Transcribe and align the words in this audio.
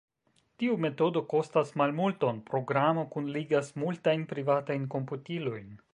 Tiu 0.61 0.77
metodo 0.85 1.21
kostas 1.33 1.73
malmulton: 1.81 2.41
Programo 2.49 3.03
kunligas 3.17 3.73
multajn 3.85 4.25
privatajn 4.33 4.93
komputilojn. 4.97 5.71